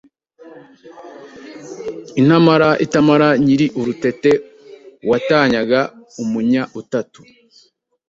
intamara 2.19 2.69
itamara 2.85 3.27
nyiri 3.45 3.67
urutete 3.79 4.31
Uwatanyaga 5.03 5.81
umunyautatu 6.21 7.21